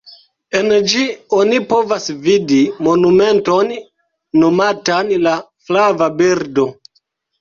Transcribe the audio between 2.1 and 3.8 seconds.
vidi monumenton